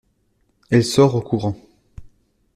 [0.71, 1.55] Elle sort en courant.